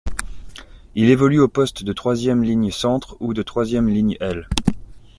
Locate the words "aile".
4.19-4.47